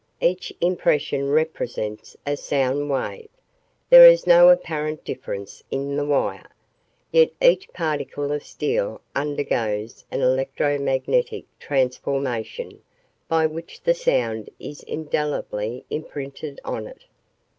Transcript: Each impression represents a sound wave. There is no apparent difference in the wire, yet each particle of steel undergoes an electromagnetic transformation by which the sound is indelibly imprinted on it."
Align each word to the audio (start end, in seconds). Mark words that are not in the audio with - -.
Each 0.19 0.51
impression 0.61 1.29
represents 1.29 2.17
a 2.25 2.35
sound 2.35 2.89
wave. 2.89 3.29
There 3.91 4.07
is 4.07 4.25
no 4.25 4.49
apparent 4.49 5.03
difference 5.05 5.61
in 5.69 5.95
the 5.95 6.03
wire, 6.03 6.49
yet 7.11 7.29
each 7.39 7.71
particle 7.71 8.31
of 8.31 8.43
steel 8.43 8.99
undergoes 9.15 10.03
an 10.09 10.21
electromagnetic 10.23 11.45
transformation 11.59 12.81
by 13.27 13.45
which 13.45 13.79
the 13.83 13.93
sound 13.93 14.49
is 14.59 14.81
indelibly 14.81 15.85
imprinted 15.91 16.59
on 16.65 16.87
it." 16.87 17.03